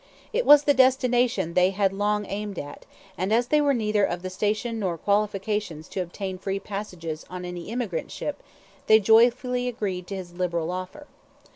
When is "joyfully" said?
8.99-9.67